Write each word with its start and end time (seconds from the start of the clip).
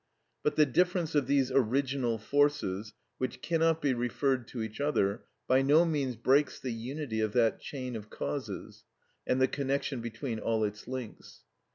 But 0.41 0.55
the 0.55 0.65
difference 0.65 1.13
of 1.13 1.27
these 1.27 1.51
original 1.51 2.17
forces, 2.17 2.93
which 3.19 3.39
cannot 3.39 3.83
be 3.83 3.93
referred 3.93 4.47
to 4.47 4.63
each 4.63 4.81
other, 4.81 5.25
by 5.47 5.61
no 5.61 5.85
means 5.85 6.15
breaks 6.15 6.59
the 6.59 6.73
unity 6.73 7.19
of 7.21 7.33
that 7.33 7.59
chain 7.59 7.95
of 7.95 8.09
causes, 8.09 8.83
and 9.27 9.39
the 9.39 9.47
connection 9.47 10.01
between 10.01 10.39
all 10.39 10.63
its 10.63 10.87
links. 10.87 11.41